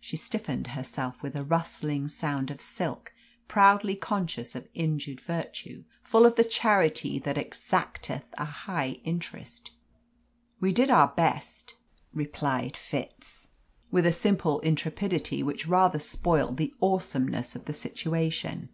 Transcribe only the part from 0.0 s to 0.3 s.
She